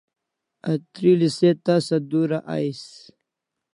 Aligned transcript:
Atr'eli 0.71 1.29
se 1.37 1.49
tasa 1.65 1.97
dura 2.09 2.37
ais 2.55 2.81